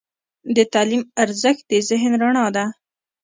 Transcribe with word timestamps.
د 0.55 0.57
تعلیم 0.73 1.01
ارزښت 1.23 1.63
د 1.71 1.73
ذهن 1.89 2.11
رڼا 2.21 2.45
ده. 2.55 2.65